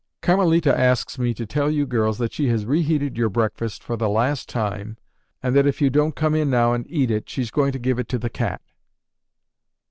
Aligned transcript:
"Carmelita 0.23 0.75
asks 0.75 1.19
me 1.19 1.31
to 1.35 1.45
tell 1.45 1.69
you 1.69 1.85
girls 1.85 2.17
that 2.17 2.33
she 2.33 2.47
has 2.47 2.65
reheated 2.65 3.19
your 3.19 3.29
breakfast 3.29 3.83
for 3.83 3.95
the 3.95 4.09
last 4.09 4.49
time 4.49 4.97
and 5.43 5.55
that 5.55 5.67
if 5.67 5.79
you 5.79 5.91
don't 5.91 6.15
come 6.15 6.33
in 6.33 6.49
now 6.49 6.73
and 6.73 6.87
eat 6.89 7.11
it, 7.11 7.29
she's 7.29 7.51
going 7.51 7.71
to 7.71 7.77
give 7.77 7.99
it 7.99 8.07
to 8.09 8.17
the 8.17 8.27
cat." 8.27 8.63